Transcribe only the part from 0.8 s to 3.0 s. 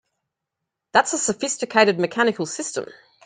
That's a sophisticated mechanical system!